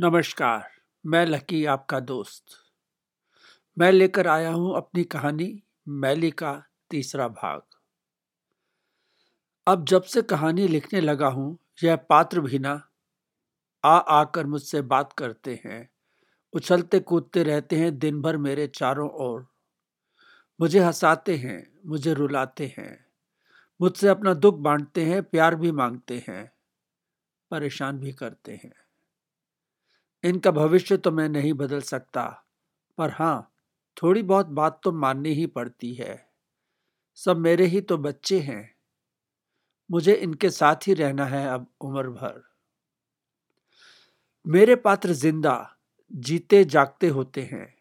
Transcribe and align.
नमस्कार, 0.00 0.70
मैं 1.06 1.26
लकी 1.26 1.64
आपका 1.64 2.00
दोस्त। 2.00 2.44
मैं 3.78 3.92
लेकर 3.92 4.26
आया 4.26 4.50
हूँ 4.50 4.76
अपनी 4.76 5.04
कहानी, 5.04 5.62
मैली 5.88 6.30
का 6.30 6.62
तीसरा 6.90 7.28
भाग। 7.28 7.62
अब 9.66 9.84
जब 9.84 10.02
से 10.02 10.22
कहानी 10.22 10.68
लिखने 10.68 11.00
लगा 11.00 11.26
हूँ, 11.26 11.58
यह 11.84 11.96
पात्र 11.96 12.40
भी 12.40 12.58
ना, 12.58 12.88
आ 13.84 13.96
आकर 13.96 14.46
मुझसे 14.46 14.82
बात 14.82 15.12
करते 15.12 15.62
हैं, 15.64 15.90
उछलते 16.52 17.00
कूदते 17.00 17.42
रहते 17.42 17.76
हैं, 17.76 17.98
दिन 17.98 18.22
भर 18.22 18.36
मेरे 18.36 18.66
चारों 18.66 19.10
ओर। 19.10 19.46
मुझे 20.60 20.80
हंसाते 20.80 21.36
हैं, 21.36 21.72
मुझे 21.86 22.14
रुलाते 22.14 22.74
हैं, 22.78 23.06
मुझसे 23.80 24.08
अपना 24.08 24.34
दुख 24.34 24.54
बांटते 24.54 25.04
हैं, 25.04 25.22
प्यार 25.22 25.54
भी 25.54 25.72
मांगते 25.72 26.24
हैं, 26.28 26.52
परेशान 27.50 27.98
भी 27.98 28.12
करते 28.12 28.60
हैं। 28.64 28.83
इनका 30.24 30.50
भविष्य 30.50 30.96
तो 30.96 31.10
मैं 31.10 31.28
नहीं 31.28 31.52
बदल 31.52 31.80
सकता। 31.80 32.44
पर 32.98 33.10
हाँ 33.10 33.52
थोड़ी 34.02 34.22
बहुत 34.22 34.46
बात 34.46 34.80
तो 34.84 34.92
माननी 34.92 35.32
ही 35.32 35.46
पड़ती 35.46 35.94
है। 35.94 36.28
सब 37.14 37.36
मेरे 37.36 37.66
ही 37.66 37.80
तो 37.80 37.98
बच्चे 37.98 38.40
हैं। 38.40 38.74
मुझे 39.90 40.14
इनके 40.14 40.50
साथ 40.50 40.76
ही 40.86 40.94
रहना 40.94 41.24
है 41.24 41.48
अब 41.48 41.66
उम्र 41.80 42.10
भर। 42.10 42.44
मेरे 44.46 44.76
पात्र 44.76 45.12
ज़िंदा, 45.12 45.76
जीते 46.10 46.64
जागते 46.64 47.08
होते 47.08 47.42
हैं। 47.42 47.74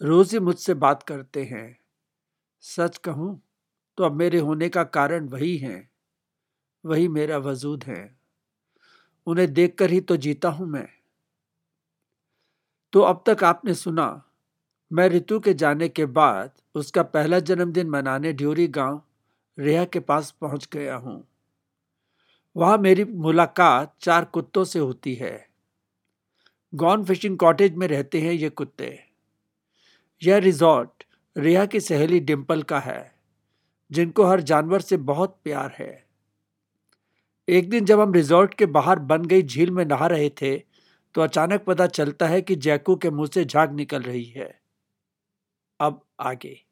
रोज 0.00 0.32
ही 0.32 0.38
मुझसे 0.38 0.74
बात 0.74 1.02
करते 1.02 1.44
हैं। 1.44 1.78
सच 2.60 2.98
कहूँ 2.98 3.42
तो 3.98 4.04
अब 4.04 4.12
मेरे 4.12 4.38
होने 4.38 4.68
का 4.68 4.84
कारण 4.84 5.28
वही 5.28 5.56
है। 5.56 5.90
वही 6.84 7.08
मेरा 7.08 7.38
वजूद 7.38 7.84
है। 7.84 8.18
उन्हें 9.26 9.54
देखकर 9.54 9.90
ही 9.90 10.00
तो 10.00 10.16
जीता 10.16 10.48
हूँ 10.48 10.66
मैं। 10.66 10.88
तो 12.94 13.00
अब 13.00 13.22
तक 13.26 13.44
आपने 13.44 13.74
सुना, 13.74 14.22
मैं 14.92 15.08
ऋतु 15.08 15.40
के 15.40 15.54
जाने 15.54 15.88
के 15.88 16.06
बाद 16.06 16.50
उसका 16.74 17.02
पहला 17.02 17.38
जन्मदिन 17.38 17.88
मनाने 17.88 18.32
ड्योरी 18.32 18.66
गाँव 18.68 19.02
रेहा 19.58 19.84
के 19.84 20.00
पास 20.00 20.30
पहुँच 20.40 20.68
गया 20.72 20.96
हूँ। 20.96 21.28
वहाँ 22.56 22.78
मेरी 22.78 23.04
मुलाकात 23.04 23.94
चार 24.00 24.24
कुत्तों 24.24 24.64
से 24.64 24.78
होती 24.78 25.14
है। 25.14 25.48
गॉन 26.74 27.04
फिशिंग 27.04 27.38
कॉटेज 27.38 27.74
में 27.74 27.88
रहते 27.88 28.20
हैं 28.20 28.32
ये 28.32 28.50
कुत्ते। 28.50 29.04
यह 30.22 30.36
रिजॉर्ट 30.36 31.04
रेहा 31.36 31.66
की 31.66 31.80
सहेली 31.80 32.20
डिम्पल 32.20 32.62
का 32.62 32.78
है, 32.78 33.14
जिनको 33.90 34.24
हर 34.24 34.40
जानवर 34.40 34.80
से 34.80 34.96
बहुत 34.96 35.40
प्यार 35.44 35.74
है। 35.78 36.06
एक 37.48 37.70
दिन 37.70 37.84
जब 37.84 38.00
हम 38.00 38.14
रिजॉर्ट 38.14 38.54
के 38.54 38.66
बाहर 38.66 38.98
बन 38.98 39.24
गई 39.24 39.42
झील 39.42 39.70
में 39.70 39.84
नहा 39.84 40.06
रहे 40.06 40.30
थे 40.30 40.73
तो 41.14 41.20
अचानक 41.20 41.64
पता 41.64 41.86
चलता 41.86 42.26
है 42.26 42.42
कि 42.42 42.56
जैकू 42.56 42.96
के 42.96 43.10
मुँह 43.10 43.28
से 43.34 43.44
झाग 43.44 43.72
निकल 43.72 44.02
रही 44.02 44.24
है। 44.24 44.60
अब 45.80 46.06
आगे। 46.20 46.64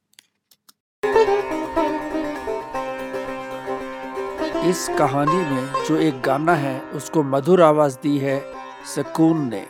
इस 4.71 4.89
कहानी 4.99 5.37
में 5.37 5.85
जो 5.89 5.97
एक 5.97 6.21
गाना 6.21 6.55
है, 6.55 6.81
उसको 6.81 7.23
मधुर 7.23 7.63
आवाज़ 7.63 7.99
दी 8.03 8.19
है 8.19 8.55
सकून 8.85 9.51
ने। 9.55 9.67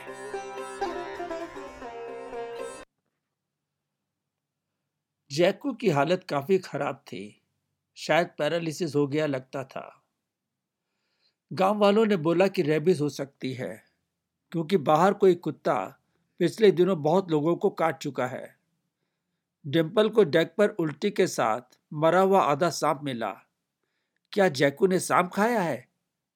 जैकू 5.32 5.72
की 5.72 5.90
हालत 5.90 6.24
काफ़ी 6.28 6.58
खराब 6.58 6.96
थी। 6.96 7.42
शायद 7.96 8.26
पैरालिसिस 8.38 8.94
हो 8.94 9.06
गया 9.06 9.26
लगता 9.26 9.64
था। 9.64 10.02
गाँव 11.52 11.78
वालों 11.78 12.06
ने 12.06 12.16
बोला 12.16 12.48
कि 12.48 12.62
रेबिस 12.62 13.00
हो 13.00 13.08
सकती 13.08 13.52
है। 13.52 13.91
क्योंकि 14.52 14.76
बाहर 14.76 15.14
कोई 15.14 15.34
कुत्ता 15.34 15.98
पिछले 16.38 16.70
दिनों 16.70 17.02
बहुत 17.02 17.30
लोगों 17.30 17.56
को 17.56 17.70
काट 17.70 17.98
चुका 17.98 18.26
है। 18.26 18.56
डिम्पल 19.66 20.08
को 20.08 20.24
डेक 20.24 20.54
पर 20.58 20.68
उल्टी 20.68 21.10
के 21.10 21.26
साथ 21.26 21.78
मरा 21.92 22.20
हुआ 22.20 22.42
आधा 22.42 22.70
सांप 22.70 23.00
मिला। 23.02 23.30
क्या 24.32 24.48
जैकू 24.48 24.86
ने 24.86 25.00
सांप 25.00 25.30
खाया 25.34 25.60
है? 25.62 25.88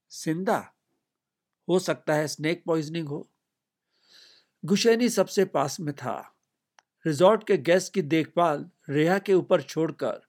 सिंदा, 0.08 0.72
हो 1.68 1.78
सकता 1.78 2.14
है 2.14 2.28
स्नेक 2.28 2.62
पॉइजनिंग 2.66 3.08
हो। 3.08 3.28
गुशैनी 4.64 5.08
सबसे 5.08 5.44
पास 5.44 5.80
में 5.80 5.94
था। 5.94 6.34
रिजॉर्ट 7.06 7.46
के 7.46 7.56
गेस्ट 7.56 7.94
की 7.94 8.02
देखभाल 8.02 8.70
रेहा 8.88 9.18
के 9.18 9.34
ऊपर 9.34 9.62
छोड़कर 9.62 10.20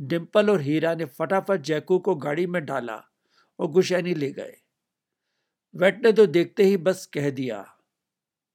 डिम्पल 0.00 0.50
और 0.50 0.60
हीरा 0.60 0.94
ने 0.94 1.04
फटाफट 1.04 1.60
जैकू 1.60 1.98
को 1.98 2.14
गाड़ी 2.14 2.46
में 2.46 2.64
डाला 2.64 3.04
और 3.58 3.66
गुशैनी 3.66 4.14
ले 4.14 4.32
गए। 4.32 4.56
वेट 5.74 6.04
ने 6.04 6.12
तो 6.12 6.26
देखते 6.26 6.64
ही 6.64 6.76
बस 6.76 7.06
कह 7.06 7.30
दिया, 7.30 7.78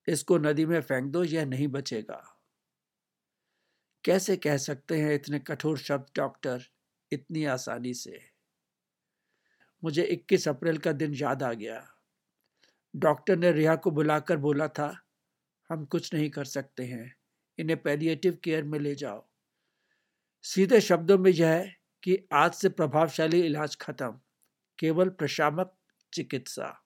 इसको 0.08 0.38
नदी 0.38 0.66
में 0.66 0.82
फेंक 0.82 1.12
दो, 1.12 1.24
यह 1.24 1.46
नहीं 1.46 1.68
बचेगा। 1.68 2.40
कैसे 4.04 4.38
कह 4.38 4.58
सकते 4.58 5.02
हैं 5.02 5.16
इतने 5.16 5.40
कठोर 5.40 5.78
शब्द, 5.78 6.06
डॉक्टर, 6.16 6.62
इतनी 7.12 7.46
आसानी 7.46 7.94
से? 7.94 8.20
मुझे 9.84 10.04
21 10.04 10.48
अप्रैल 10.48 10.78
का 10.78 10.92
दिन 10.92 11.14
याद 11.14 11.44
आ 11.44 11.54
गया। 11.54 11.96
डॉक्टर 12.96 13.38
ने 13.38 13.52
रिया 13.52 13.76
को 13.76 13.92
बुलाकर 13.92 14.38
बोला 14.38 14.68
था, 14.68 15.02
हम 15.70 15.86
कुछ 15.86 16.14
नहीं 16.14 16.30
कर 16.30 16.46
सकते 16.46 16.86
हैं, 16.86 17.16
इन्हें 17.58 17.82
पैलिएटिव 17.82 18.38
केयर 18.44 18.64
में 18.64 18.80
ले 18.80 18.96
जाओ। 18.96 19.30
सीधे 20.42 20.82
शब्दों 20.82 21.18
में 21.18 21.32
यह 21.32 21.50
है 21.50 21.76
कि 22.04 22.28
आज 22.34 22.54
से 22.54 22.70
प्रभावशाली 22.70 23.42
इलाज 23.42 23.76
खत्म, 23.76 24.20
केवल 24.80 25.10
प्रशामक 25.10 25.78
चिकित्सा। 26.14 26.86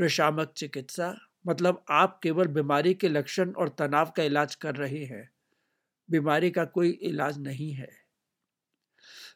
प्रशामक 0.00 0.52
चिकित्सा 0.56 1.18
मतलब 1.46 1.84
आप 1.90 2.20
केवल 2.22 2.46
बीमारी 2.46 2.94
के 2.94 3.08
लक्षण 3.08 3.52
और 3.52 3.68
तनाव 3.68 4.12
का 4.16 4.22
इलाज 4.22 4.54
कर 4.54 4.76
रहे 4.76 5.04
हैं। 5.04 5.30
बीमारी 6.10 6.50
का 6.50 6.64
कोई 6.64 6.90
इलाज 6.90 7.38
नहीं 7.38 7.72
है। 7.72 7.90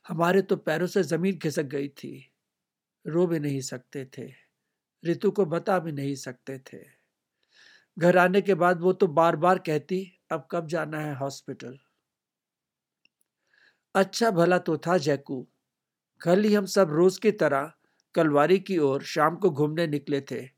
हमारे 0.09 0.43
तो 0.43 0.57
पैरों 0.57 0.87
से 0.87 1.03
ज़मीन 1.03 1.39
खिसक 1.39 1.63
गई 1.63 1.89
थी। 1.89 2.33
रो 3.07 3.27
भी 3.27 3.39
नहीं 3.39 3.61
सकते 3.61 4.11
थे। 4.19 4.33
ऋतु 5.07 5.31
को 5.31 5.47
बता 5.47 5.79
भी 5.79 5.93
नहीं 5.93 6.15
सकते 6.15 6.59
थे। 6.59 6.79
घर 7.99 8.17
आने 8.17 8.41
के 8.41 8.55
बाद 8.55 8.81
वो 8.81 8.93
तो 8.93 9.07
बार 9.07 9.37
बार 9.37 9.59
कहती, 9.59 10.21
अब 10.33 10.49
कब 10.51 10.67
जाना 10.67 11.01
है 11.01 11.15
हॉस्पिटल? 11.15 11.79
अच्छा 13.95 14.31
भला 14.31 14.59
तो 14.59 14.79
था, 14.79 14.99
जैकू। 14.99 15.49
कल 16.23 16.45
ही 16.45 16.55
हम 16.55 16.67
सब 16.67 16.89
रोज 16.91 17.19
की 17.19 17.33
तरह 17.33 17.73
कलवारी 18.15 18.59
की 18.59 18.79
ओर 18.79 19.03
शाम 19.03 19.37
को 19.37 19.51
घूमने 19.51 19.87
निकले 19.87 20.21
थे। 20.21 20.54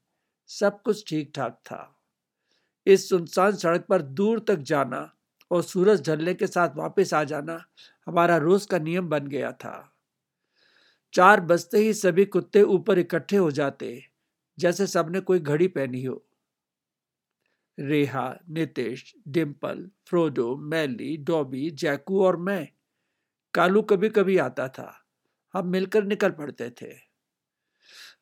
सब 0.49 0.83
कुछ 0.83 1.09
ठीक 1.09 1.33
ठाक 1.35 1.53
था। 1.53 2.01
इस 2.87 3.09
सुनसान 3.09 3.53
सड़क 3.53 3.87
पर 3.89 4.03
दूर 4.03 4.41
तक 4.41 4.57
जाना 4.57 5.13
और 5.51 5.63
सूरज 5.63 6.09
ढलने 6.09 6.35
के 6.35 6.47
साथ 6.47 6.69
वापस 6.77 7.15
आ 7.15 7.25
जाना 7.25 7.65
हमारा 8.07 8.37
रोज 8.37 8.67
का 8.67 8.79
नियम 8.79 9.09
बन 9.09 9.27
गया 9.27 9.53
था। 9.53 9.93
चार 11.13 11.41
बजते 11.41 11.79
ही 11.79 11.95
सभी 11.95 12.25
कुत्ते 12.25 12.63
ऊपर 12.63 12.99
इकट्ठे 12.99 13.37
हो 13.37 13.51
जाते, 13.51 14.03
जैसे 14.59 14.87
सबने 14.87 15.21
कोई 15.21 15.41
घड़ी 15.41 15.69
पहनी 15.69 16.05
हो। 16.05 16.23
रेहा, 17.81 18.39
नितेश 18.51 19.15
डिम्पल 19.29 19.91
फ्रोडो, 20.07 20.57
मैली, 20.57 21.17
डॉबी, 21.17 21.71
जैकू 21.71 22.25
और 22.25 22.37
मैं, 22.37 22.69
कालू 23.55 23.83
कभी 23.83 24.09
कभी 24.09 24.39
आता 24.39 24.69
था। 24.69 25.07
हम 25.55 25.69
मिलकर 25.69 26.05
निकल 26.05 26.31
पड़ते 26.31 26.71
थे। 26.71 27.06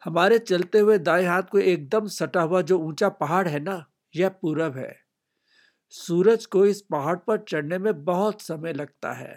हमारे 0.04 0.38
चलते 0.40 0.78
हुए 0.78 0.98
दाएँ 0.98 1.26
हाथ 1.26 1.42
को 1.42 1.58
एकदम 1.58 2.06
सटा 2.10 2.42
हुआ 2.42 2.60
जो 2.62 2.78
ऊँचा 2.80 3.08
पहाड़ 3.10 3.46
है 3.48 3.60
ना, 3.60 3.84
यह 4.14 4.28
पूरब 4.30 4.76
है। 4.76 4.94
सूरज 5.92 6.46
को 6.46 6.64
इस 6.66 6.80
पहाड़ 6.90 7.16
पर 7.18 7.44
चढ़ने 7.48 7.78
में 7.78 8.04
बहुत 8.04 8.42
समय 8.42 8.72
लगता 8.72 9.12
है। 9.12 9.36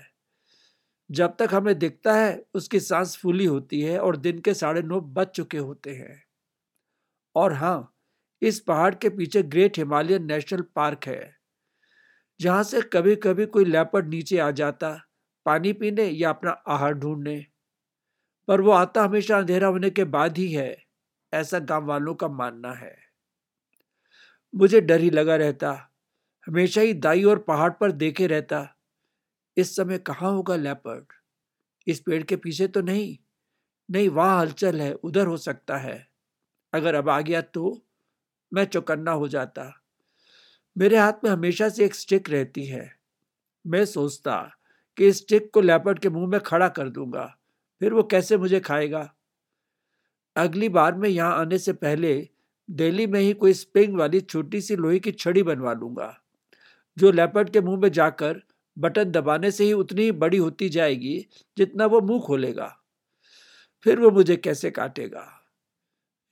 जब 1.10 1.36
तक 1.40 1.54
हमें 1.54 1.78
दिखता 1.80 2.14
है, 2.16 2.44
उसकी 2.56 2.80
सांस 2.80 3.16
फूली 3.18 3.46
होती 3.46 3.82
है 3.82 4.00
और 4.00 4.18
दिन 4.18 4.40
के 4.40 4.54
साढ़े 4.54 4.82
नौ 4.84 5.00
बज 5.02 5.28
चुके 5.28 5.58
होते 5.60 5.96
हैं। 5.96 6.24
और 7.36 7.54
हाँ 7.54 7.94
इस 8.42 8.60
पहाड़ 8.60 8.94
के 8.96 9.10
पीछे 9.10 9.44
ग्रेट 9.46 9.78
हिमालयन 9.78 10.26
नेशनल 10.26 10.62
पार्क 10.76 11.06
है, 11.08 11.36
जहाँ 12.40 12.64
से 12.64 12.82
कभी 12.94 13.16
कभी 13.18 13.46
कोई 13.48 13.66
लेपर्ड 13.66 14.10
नीचे 14.10 14.38
आ 14.40 14.50
जाता, 14.54 14.90
पानी 15.46 15.74
पीने 15.74 16.06
या 16.06 16.30
अपना 16.30 16.52
आहार 16.68 16.94
ढूँढने। 16.96 17.46
पर 18.48 18.62
वो 18.62 18.72
आता 18.72 19.04
हमेशा 19.04 19.38
अंधेरा 19.38 19.68
होने 19.68 19.90
के 19.90 20.04
बाद 20.04 20.38
ही 20.38 20.54
है, 20.54 20.78
ऐसा 21.34 21.60
गाँव 21.60 21.86
वालों 21.86 22.16
का 22.16 22.28
मानना 22.28 22.74
है। 22.74 22.96
मुझे 24.56 24.82
डर 24.82 25.02
ही 25.02 25.10
लगा 25.10 25.36
रहता, 25.36 25.92
हमेशा 26.48 26.82
ही 26.82 26.94
दाई 26.94 27.24
और 27.24 27.40
पहाड़ 27.40 27.72
पर 27.72 27.92
देखे 27.92 28.28
रहता, 28.28 28.76
इस 29.58 29.76
समय 29.76 29.98
कहाँ 29.98 30.32
होगा 30.32 30.56
लेपर्ड? 30.56 31.06
इस 31.88 32.00
पेड़ 32.00 32.24
के 32.24 32.36
पीछे 32.36 32.68
तो 32.68 32.82
नहीं 32.82 33.18
नहीं 33.92 34.10
वहाँ 34.10 34.42
हलचल 34.42 34.82
है, 34.82 34.94
उधर 34.94 35.28
हो 35.28 35.38
सकता 35.38 35.78
है। 35.78 36.08
अगर 36.74 36.96
अब 36.96 37.10
आ 37.10 37.22
गया 37.22 37.42
तो 37.42 37.84
मैं 38.54 38.66
चौकन्ना 38.66 39.12
हो 39.12 39.28
जाता। 39.28 39.84
मेरे 40.78 40.98
हाथ 40.98 41.14
में 41.24 41.32
हमेशा 41.32 41.70
से 41.70 41.86
एक 41.86 41.96
स्टिक 41.96 42.30
रहती 42.30 42.66
है। 42.66 42.96
मैं 43.68 43.86
सोचता 43.86 44.52
कि 44.98 45.08
इस 45.08 45.18
स्टिक 45.18 45.52
को 45.54 45.62
लेपर्ड 45.62 46.00
के 46.00 46.10
मुँह 46.10 46.28
में 46.28 46.42
खड़ा 46.42 46.70
कर 46.70 46.90
दूँगा। 46.90 47.37
फिर 47.82 47.94
वो 47.94 48.04
कैसे 48.04 48.38
मुझे 48.38 48.60
खाएगा? 48.60 49.10
अगली 50.36 50.70
बार 50.70 50.96
में 50.96 51.10
यहाँ 51.10 51.40
आने 51.40 51.58
से 51.58 51.74
पहले 51.74 52.30
दिल्ली 52.70 53.08
में 53.08 53.20
ही 53.20 53.34
कोई 53.34 53.54
स्प्रिंग 53.54 53.98
वाली 53.98 54.20
छोटी 54.22 54.62
सी 54.62 54.76
लोहे 54.76 55.00
की 55.00 55.12
छड़ी 55.12 55.44
बनवा 55.44 55.74
लूँगा, 55.74 56.16
जो 56.98 57.12
लेपर्ड 57.12 57.50
के 57.50 57.62
मुँह 57.62 57.80
में 57.80 57.92
जाकर 57.92 58.42
बटन 58.78 59.12
दबाने 59.12 59.52
से 59.52 59.64
ही 59.64 59.74
उतनी 59.74 60.12
बड़ी 60.14 60.38
होती 60.38 60.70
जाएगी 60.70 61.26
जितना 61.58 61.86
वो 61.86 62.02
मुँह 62.02 62.22
खोलेगा। 62.22 62.68
फिर 63.86 64.00
वो 64.00 64.12
मुझे 64.12 64.36
कैसे 64.36 64.72
काटेगा? 64.72 65.28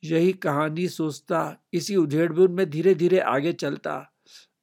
यही 0.04 0.34
कहानी 0.34 0.88
सोचता, 0.88 1.58
इसी 1.74 1.96
उधेड़बुन 1.96 2.52
में 2.52 2.70
धीरे 2.70 2.96
धीरे 2.96 3.20
आगे 3.20 3.54
चलता। 3.54 4.12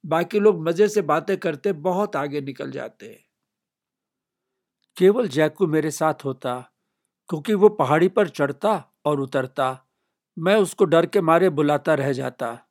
बाकी 0.03 0.39
लोग 0.39 0.61
मज़े 0.67 0.87
से 0.87 1.01
बातें 1.01 1.37
करते, 1.37 1.73
बहुत 1.73 2.15
आगे 2.15 2.41
निकल 2.41 2.71
जाते। 2.71 3.17
केवल 4.97 5.27
जैकू 5.27 5.67
मेरे 5.67 5.91
साथ 5.91 6.25
होता 6.25 6.72
क्योंकि 7.33 7.53
वो 7.53 7.69
पहाड़ी 7.69 8.07
पर 8.07 8.29
चढ़ता 8.29 8.91
और 9.05 9.19
उतरता। 9.19 9.85
मैं 10.37 10.55
उसको 10.55 10.85
डर 10.85 11.05
के 11.05 11.21
मारे 11.21 11.49
बुलाता 11.49 11.93
रह 11.93 12.13
जाता। 12.13 12.67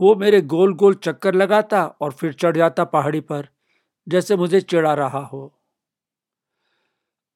वो 0.00 0.16
मेरे 0.16 0.40
गोल 0.40 0.74
गोल 0.74 0.94
चक्कर 0.94 1.34
लगाता 1.34 1.86
और 1.86 2.12
फिर 2.12 2.32
चढ़ 2.32 2.56
जाता 2.56 2.84
पहाड़ी 2.84 3.20
पर, 3.20 3.48
जैसे 4.08 4.36
मुझे 4.36 4.60
चिढ़ा 4.60 4.94
रहा 4.94 5.18
हो। 5.18 5.60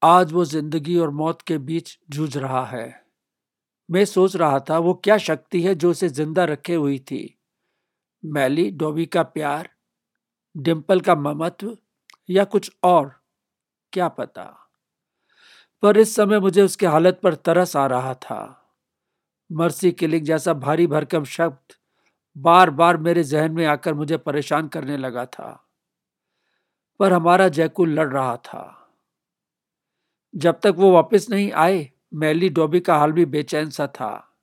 आज 0.03 0.33
वो 0.33 0.45
ज़िंदगी 0.45 0.97
और 0.97 1.09
मौत 1.09 1.41
के 1.41 1.57
बीच 1.57 1.99
जूझ 2.09 2.37
रहा 2.37 2.65
है। 2.65 3.05
मैं 3.91 4.05
सोच 4.05 4.35
रहा 4.35 4.59
था, 4.59 4.79
वो 4.79 4.93
क्या 4.93 5.17
शक्ति 5.17 5.61
है 5.61 5.75
जो 5.75 5.91
उसे 5.91 6.09
ज़िंदा 6.09 6.43
रखे 6.43 6.75
हुई 6.75 6.99
थी? 6.99 7.39
मैली, 8.25 8.71
डोबी 8.71 9.05
का 9.05 9.23
प्यार 9.23 9.69
डिम्पल 10.57 10.99
का 10.99 11.15
ममत्व 11.15 11.77
या 12.29 12.43
कुछ 12.43 12.71
और? 12.83 13.21
क्या 13.93 14.07
पता? 14.07 14.68
पर 15.83 15.97
इस 15.97 16.15
समय 16.15 16.39
मुझे 16.39 16.61
उसकी 16.61 16.85
हालत 16.85 17.19
पर 17.23 17.35
तरस 17.35 17.75
आ 17.75 17.87
रहा 17.87 18.13
था। 18.13 18.71
मर्सी 19.51 19.91
किलिंग 19.91 20.25
जैसा 20.25 20.53
भारी 20.53 20.87
भरकम 20.87 21.23
शब्द 21.23 21.73
बार 22.37 22.69
बार 22.69 22.97
मेरे 22.97 23.23
जहन 23.23 23.51
में 23.51 23.65
आकर 23.65 23.93
मुझे 23.93 24.17
परेशान 24.17 24.67
करने 24.67 24.97
लगा 24.97 25.25
था। 25.25 25.65
पर 26.99 27.13
हमारा 27.13 27.47
जैकुल 27.47 27.89
लड़ 27.89 28.07
रहा 28.07 28.37
था। 28.37 28.91
जब 30.35 30.59
तक 30.59 30.73
वो 30.77 30.91
वापस 30.91 31.27
नहीं 31.29 31.51
आए, 31.51 31.89
मैली 32.13 32.49
डॉबी 32.49 32.79
का 32.79 32.97
हाल 32.97 33.11
भी 33.11 33.25
बेचैन 33.25 33.69
सा 33.69 33.87
था। 33.87 34.37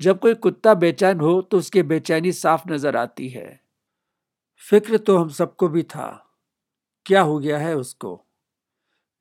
जब 0.00 0.18
कोई 0.18 0.34
कुत्ता 0.34 0.74
बेचैन 0.74 1.20
हो 1.20 1.42
तो 1.42 1.58
उसकी 1.58 1.82
बेचैनी 1.82 2.32
साफ़ 2.32 2.62
नज़र 2.68 2.96
आती 2.96 3.28
है। 3.28 3.60
फ़िक्र 4.70 4.98
तो 4.98 5.18
हम 5.18 5.28
सबको 5.28 5.68
भी 5.68 5.82
था। 5.82 6.36
क्या 7.06 7.22
हो 7.22 7.38
गया 7.38 7.58
है 7.58 7.76
उसको? 7.76 8.25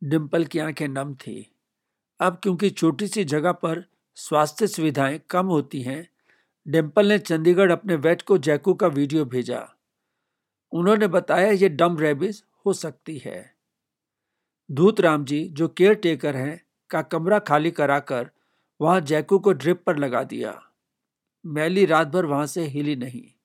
डिम्पल 0.05 0.45
की 0.45 0.59
आँखें 0.59 0.87
नम 0.87 1.15
थी। 1.15 1.55
अब 2.19 2.39
क्योंकि 2.43 2.69
छोटी 2.69 3.07
सी 3.07 3.23
जगह 3.23 3.51
पर 3.51 3.85
स्वास्थ्य 4.15 4.67
सुविधाएँ 4.67 5.21
कम 5.29 5.45
होती 5.45 5.81
हैं 5.81 6.09
डिम्पल 6.67 7.07
ने 7.07 7.19
चंडीगढ़ 7.19 7.71
अपने 7.71 7.95
वेट 7.95 8.21
को 8.21 8.37
जैकू 8.37 8.73
का 8.73 8.87
वीडियो 8.87 9.25
भेजा। 9.25 9.69
उन्होंने 10.71 11.07
बताया, 11.07 11.51
ये 11.51 11.69
डम 11.69 11.97
रेबिस 11.97 12.43
हो 12.65 12.73
सकती 12.73 13.17
है। 13.17 13.55
धूत 14.71 14.99
राम 14.99 15.25
जी, 15.25 15.49
जो 15.49 15.67
केयर 15.67 15.93
टेकर 15.93 16.35
हैं, 16.35 16.65
का 16.89 17.01
कमरा 17.01 17.39
खाली 17.39 17.71
कराकर 17.71 18.31
वहाँ 18.81 19.01
जैकू 19.01 19.39
को 19.39 19.53
ड्रिप 19.53 19.83
पर 19.83 19.97
लगा 19.97 20.23
दिया। 20.23 20.71
मैली 21.45 21.85
रात 21.85 22.07
भर 22.07 22.25
वहाँ 22.25 22.45
से 22.45 22.63
हिली 22.63 22.95
नहीं। 22.95 23.39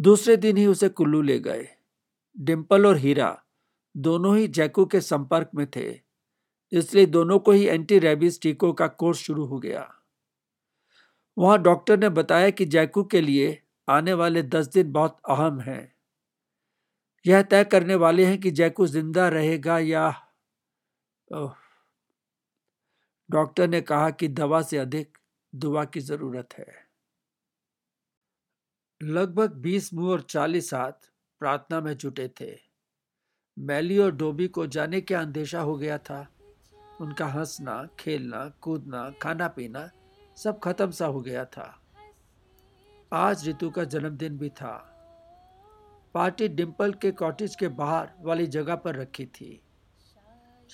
दूसरे 0.00 0.36
दिन 0.36 0.56
ही 0.56 0.66
उसे 0.66 0.88
कुल्लू 0.88 1.22
ले 1.22 1.38
गए। 1.38 1.68
डिम्पल 2.38 2.86
और 2.86 2.96
हीरा 2.96 3.44
दोनों 3.94 4.36
ही 4.36 4.46
जैकू 4.48 4.84
के 4.86 5.00
संपर्क 5.00 5.50
में 5.54 5.66
थे, 5.76 5.90
इसलिए 6.72 7.06
दोनों 7.06 7.38
को 7.38 7.52
ही 7.52 7.66
एंटी 7.66 7.98
रेबिस 7.98 8.40
टीकों 8.42 8.72
का 8.72 8.86
कोर्स 8.86 9.18
शुरू 9.18 9.44
हो 9.46 9.58
गया। 9.58 9.88
वहाँ 11.36 11.58
डॉक्टर 11.62 11.98
ने 11.98 12.08
बताया 12.08 12.50
कि 12.50 12.64
जैकू 12.66 13.04
के 13.04 13.20
लिए 13.20 13.58
आने 13.88 14.12
वाले 14.12 14.42
दस 14.42 14.66
दिन 14.66 14.92
बहुत 14.92 15.16
अहम 15.28 15.60
हैं। 15.60 15.92
यह 17.24 17.42
तय 17.42 17.64
करने 17.64 17.94
वाले 17.94 18.24
हैं 18.24 18.40
कि 18.40 18.50
जैकू 18.50 18.86
ज़िंदा 18.86 19.28
रहेगा 19.28 19.78
या 19.78 20.10
डॉक्टर 23.30 23.68
ने 23.68 23.80
कहा 23.80 24.10
कि 24.10 24.28
दवा 24.28 24.60
से 24.62 24.78
अधिक 24.78 25.18
दुआ 25.52 25.84
की 25.84 26.00
ज़रूरत 26.00 26.54
है। 26.58 26.66
लगभग 29.00 29.52
बीस 29.58 29.92
मुँह 29.94 30.10
और 30.12 30.20
चालीस 30.20 30.72
हाथ 30.74 31.10
प्रार्थना 31.40 31.80
में 31.80 31.96
जुटे 31.96 32.28
थे। 32.40 32.69
मैली 33.60 33.98
और 33.98 34.16
डोबी 34.16 34.48
को 34.48 34.66
जाने 34.66 35.00
क्या 35.00 35.20
अंदेशा 35.20 35.60
हो 35.60 35.76
गया 35.76 35.98
था? 35.98 36.28
उनका 37.00 37.26
हंसना, 37.26 37.88
खेलना, 37.98 38.52
कूदना 38.60 39.10
खाना 39.22 39.48
पीना 39.48 39.90
सब 40.36 40.60
खत्म 40.60 40.90
सा 40.90 41.06
हो 41.06 41.20
गया 41.20 41.44
था। 41.44 41.82
आज 43.12 43.46
रितु 43.46 43.70
का 43.70 43.84
जन्मदिन 43.84 44.38
भी 44.38 44.48
था। 44.48 44.96
पार्टी 46.14 46.48
डिम्पल 46.48 46.92
के 46.92 47.10
कॉटेज 47.10 47.56
के 47.56 47.68
बाहर 47.68 48.10
वाली 48.20 48.46
जगह 48.46 48.74
पर 48.74 48.96
रखी 48.96 49.26
थी। 49.26 49.62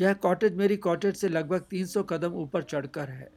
यह 0.00 0.12
कॉटेज 0.12 0.54
मेरी 0.54 0.76
कॉटेज 0.76 1.16
से 1.16 1.28
लगभग 1.28 1.60
300 1.60 2.02
कदम 2.02 2.32
ऊपर 2.32 2.62
चढ़कर 2.62 3.08
है। 3.08 3.32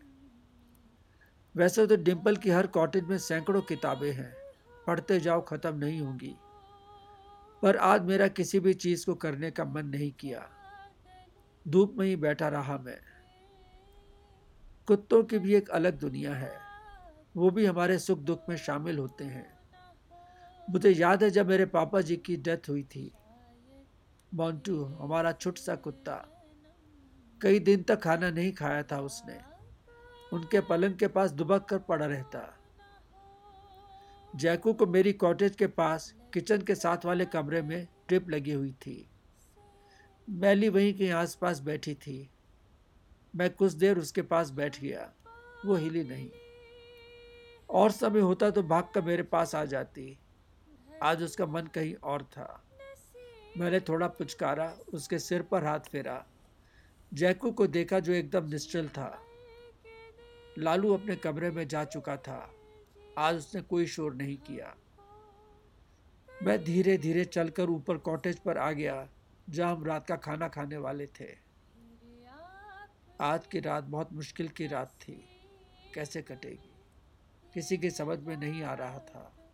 वैसे 1.55 1.87
तो 1.87 1.95
डिम्पल 1.95 2.35
की 2.35 2.49
हर 2.49 2.67
कॉटेज 2.67 3.03
में 3.03 3.17
सैकड़ों 3.17 3.61
किताबें 3.61 4.11
हैं। 4.11 4.33
पढ़ते 4.87 5.19
जाओ 5.19 5.41
खत्म 5.41 5.75
नहीं 5.75 6.01
होंगी। 6.01 6.35
पर 7.61 7.77
आज 7.77 8.01
मेरा 8.01 8.27
किसी 8.27 8.59
भी 8.59 8.73
चीज़ 8.73 9.05
को 9.05 9.15
करने 9.15 9.51
का 9.51 9.65
मन 9.65 9.85
नहीं 9.85 10.11
किया। 10.11 10.49
धूप 11.67 11.95
में 11.97 12.07
ही 12.07 12.15
बैठा 12.15 12.47
रहा 12.47 12.77
मैं। 12.77 12.99
कुत्तों 14.87 15.23
की 15.23 15.39
भी 15.39 15.55
एक 15.55 15.69
अलग 15.69 15.99
दुनिया 15.99 16.35
है। 16.35 16.57
वो 17.37 17.49
भी 17.49 17.65
हमारे 17.65 17.99
सुख 17.99 18.19
दुख 18.19 18.41
में 18.49 18.57
शामिल 18.57 18.97
होते 18.97 19.23
हैं। 19.23 19.59
मुझे 20.69 20.89
याद 20.89 21.23
है 21.23 21.29
जब 21.29 21.49
मेरे 21.49 21.65
पापा 21.65 22.01
जी 22.01 22.17
की 22.17 22.37
डेथ 22.37 22.69
हुई 22.69 22.83
थी। 22.83 23.11
मोन्टू 24.33 24.85
हमारा 24.85 25.31
छुट 25.31 25.57
सा 25.57 25.75
कुत्ता। 25.75 26.45
कई 27.41 27.59
दिन 27.59 27.83
तक 27.83 28.01
खाना 28.01 28.29
नहीं 28.29 28.53
खाया 28.53 28.83
था 28.83 29.01
उसने। 29.01 29.39
उनके 30.33 30.61
पलंग 30.61 30.95
के 30.95 31.07
पास 31.07 31.31
दुबक 31.31 31.65
कर 31.65 31.79
पड़ा 31.79 32.05
रहता। 32.05 32.57
जैकू 34.35 34.73
को 34.73 34.85
मेरी 34.85 35.13
कॉटेज 35.13 35.55
के 35.55 35.67
पास 35.67 36.15
किचन 36.33 36.61
के 36.61 36.75
साथ 36.75 37.05
वाले 37.05 37.25
कमरे 37.25 37.61
में 37.61 37.87
ड्रिप 38.07 38.29
लगी 38.29 38.51
हुई 38.51 38.71
थी। 38.71 39.09
मैली 40.29 40.69
वहीं 40.69 40.93
के 40.93 41.09
आसपास 41.09 41.59
बैठी 41.59 41.95
थी। 41.95 42.29
मैं 43.35 43.49
कुछ 43.49 43.73
देर 43.73 43.97
उसके 43.97 44.21
पास 44.21 44.49
बैठ 44.49 44.81
गया। 44.81 45.13
वो 45.65 45.75
हिली 45.75 46.03
नहीं। 46.03 46.31
और 47.69 47.91
समय 47.91 48.19
होता 48.19 48.49
तो 48.49 48.63
भाग 48.63 48.87
कर 48.93 49.01
मेरे 49.01 49.23
पास 49.23 49.55
आ 49.55 49.65
जाती। 49.65 50.17
आज 51.03 51.23
उसका 51.23 51.45
मन 51.45 51.61
कहीं 51.61 51.95
और 51.95 52.23
था। 52.23 52.63
मैंने 53.57 53.79
थोड़ा 53.79 54.07
पुचकारा, 54.07 54.77
उसके 54.93 55.19
सिर 55.19 55.41
पर 55.41 55.63
हाथ 55.63 55.79
फेरा। 55.79 56.25
जैकू 57.13 57.51
को 57.51 57.67
देखा 57.67 57.99
जो 57.99 58.13
एकदम 58.13 58.45
निश्चल 58.49 58.87
था। 58.87 59.21
लालू 60.57 60.93
अपने 60.93 61.15
कमरे 61.15 61.51
में 61.51 61.67
जा 61.67 61.85
चुका 61.85 62.17
था। 62.17 62.53
आज 63.17 63.35
उसने 63.35 63.61
कोई 63.61 63.85
शोर 63.87 64.15
नहीं 64.15 64.37
किया। 64.37 64.75
मैं 66.43 66.63
धीरे 66.63 66.97
धीरे 66.97 67.25
चलकर 67.25 67.69
ऊपर 67.69 67.97
कॉटेज 67.97 68.39
पर 68.39 68.57
आ 68.57 68.71
गया, 68.71 69.09
जहाँ 69.49 69.75
हम 69.75 69.85
रात 69.85 70.07
का 70.07 70.15
खाना 70.15 70.47
खाने 70.47 70.77
वाले 70.77 71.07
थे। 71.07 71.37
आज 73.21 73.47
की 73.47 73.59
रात 73.59 73.83
बहुत 73.83 74.13
मुश्किल 74.13 74.47
की 74.47 74.67
रात 74.67 74.89
थी। 74.89 75.27
कैसे 75.95 76.21
कटेगी? 76.21 76.71
किसी 77.53 77.77
की 77.77 77.89
समझ 77.89 78.19
में 78.19 78.37
नहीं 78.37 78.63
आ 78.63 78.73
रहा 78.73 78.99
था। 78.99 79.51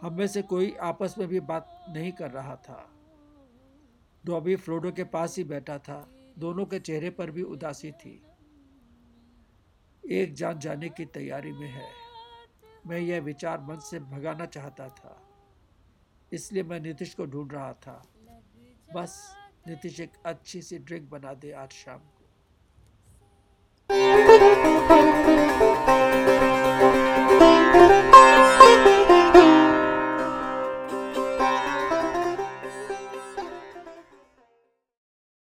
हम 0.00 0.14
में 0.14 0.26
से 0.26 0.42
कोई 0.42 0.74
आपस 0.74 1.14
में 1.18 1.28
भी 1.28 1.40
बात 1.40 1.84
नहीं 1.88 2.12
कर 2.12 2.30
रहा 2.30 2.56
था। 2.56 2.90
डॉबी 4.26 4.56
फ्रोडो 4.56 4.92
के 4.92 5.04
पास 5.04 5.36
ही 5.36 5.44
बैठा 5.44 5.78
था। 5.78 6.10
दोनों 6.38 6.66
के 6.66 6.80
चेहरे 6.80 7.10
पर 7.10 7.30
भी 7.30 7.42
उदासी 7.42 7.92
थी। 7.92 8.22
एक 10.10 10.34
जान 10.34 10.58
जाने 10.58 10.88
की 10.88 11.04
तैयारी 11.04 11.52
में 11.52 11.68
है। 11.68 11.90
मैं 12.86 12.98
यह 12.98 13.20
विचार 13.20 13.60
मन 13.60 13.78
से 13.78 13.98
भगाना 13.98 14.46
चाहता 14.46 14.88
था। 14.88 15.24
इसलिए 16.32 16.62
मैं 16.62 16.80
नीतीश 16.80 17.14
को 17.14 17.26
ढूंढ 17.26 17.52
रहा 17.52 17.72
था। 17.84 18.02
बस 18.94 19.12
नीतीश 19.68 20.00
एक 20.00 20.12
अच्छी 20.26 20.62
सी 20.62 20.78
ड्रिंक 20.78 21.08
बना 21.10 21.34
दे 21.34 21.52
आज 21.52 21.70
शाम 21.72 21.98
को। 21.98 22.18